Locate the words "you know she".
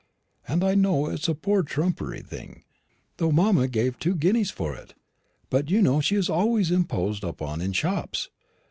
5.69-6.15